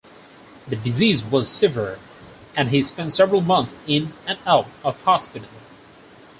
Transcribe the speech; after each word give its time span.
The 0.67 0.75
disease 0.75 1.23
was 1.23 1.47
severe 1.47 1.99
and 2.57 2.69
he 2.69 2.81
spent 2.81 3.13
several 3.13 3.41
months 3.41 3.75
in 3.85 4.13
and 4.25 4.39
out 4.47 4.65
of 4.83 4.99
hospital. 5.01 5.49